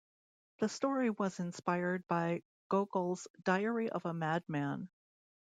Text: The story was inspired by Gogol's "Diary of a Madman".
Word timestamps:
The 0.57 0.67
story 0.69 1.11
was 1.11 1.39
inspired 1.39 2.07
by 2.07 2.41
Gogol's 2.69 3.27
"Diary 3.43 3.89
of 3.91 4.03
a 4.07 4.15
Madman". 4.15 4.89